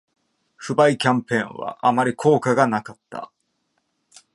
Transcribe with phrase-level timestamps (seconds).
[0.57, 3.31] 不買キャンペーンはあまり効果がなかった